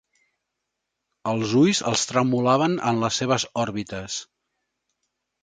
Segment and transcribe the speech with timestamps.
[1.31, 4.19] Els ulls els tremolaven en les seves òrbites.